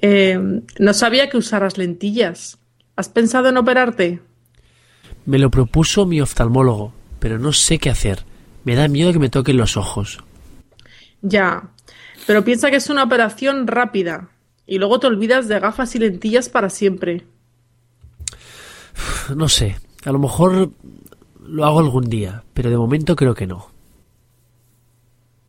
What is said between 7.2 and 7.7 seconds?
no